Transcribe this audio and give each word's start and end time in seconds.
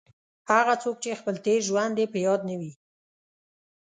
هغه 0.51 0.73
څوک 0.83 0.97
چې 1.03 1.19
خپل 1.19 1.35
تېر 1.45 1.59
ژوند 1.69 1.95
یې 2.01 2.07
په 2.13 2.17
یاد 2.25 2.41
نه 2.49 2.55
وي. 2.59 2.71